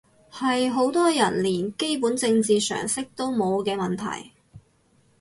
[0.31, 4.31] 係好多人連基本政治常識都冇嘅問題